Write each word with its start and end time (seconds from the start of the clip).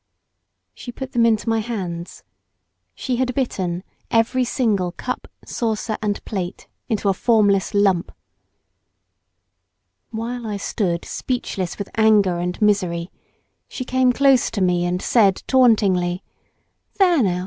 She 0.73 0.91
put 0.91 1.11
them 1.11 1.27
into 1.27 1.47
my 1.47 1.59
hands. 1.59 2.23
She 2.95 3.17
had 3.17 3.35
bitten 3.35 3.83
every 4.09 4.43
single 4.43 4.91
cup, 4.93 5.27
saucer, 5.45 5.95
and 6.01 6.25
plate 6.25 6.67
into 6.89 7.07
a 7.07 7.13
formless 7.13 7.75
lump! 7.75 8.11
While 10.09 10.47
I 10.47 10.57
stood 10.57 11.05
speechless 11.05 11.77
with 11.77 11.91
anger 11.97 12.39
and 12.39 12.59
misery, 12.59 13.11
she 13.67 13.85
came 13.85 14.11
close 14.11 14.49
to 14.49 14.61
me 14.61 14.85
and 14.85 15.03
said 15.03 15.43
tauntingly 15.45 16.23
"There, 16.97 17.21
now! 17.21 17.39